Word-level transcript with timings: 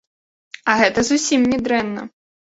А 0.71 0.77
гэта 0.79 1.03
зусім 1.09 1.45
не 1.51 1.59
дрэнна! 1.67 2.07